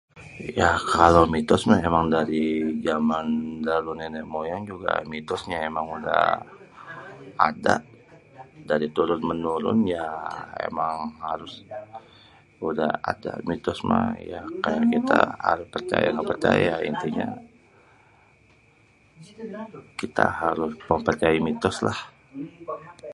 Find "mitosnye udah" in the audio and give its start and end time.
5.11-6.23